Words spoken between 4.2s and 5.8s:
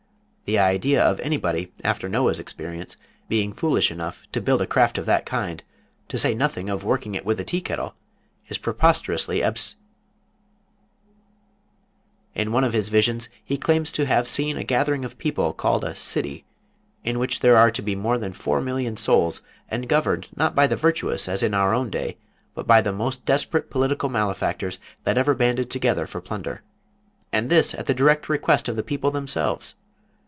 to build a craft of that kind,